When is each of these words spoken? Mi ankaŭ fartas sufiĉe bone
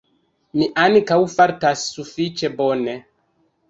Mi 0.59 0.69
ankaŭ 0.85 1.19
fartas 1.35 1.87
sufiĉe 1.93 2.55
bone 2.61 3.01